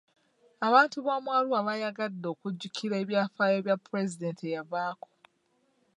Abantu 0.67 0.97
b'omu 1.05 1.29
Arua 1.37 1.65
baayagadde 1.67 2.27
okujjukira 2.33 2.95
ebyafaayo 3.03 3.57
bya 3.65 3.75
pulezidenti 3.85 4.43
eyavaako. 4.49 5.09